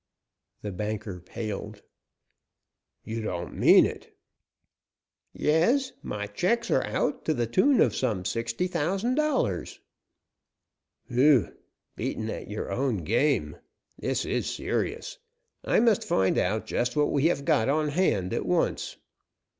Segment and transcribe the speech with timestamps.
[0.63, 1.83] The banker paled.
[3.03, 4.17] "You don't mean it?"
[5.31, 5.91] "Yes.
[6.01, 9.79] My checks are out to the tune of some sixty thousand dollars."
[11.07, 11.55] "Whew!
[11.95, 13.57] Beaten at your own game.
[13.95, 15.19] This is serious;
[15.63, 18.97] I must find out just what we have got on hand at once."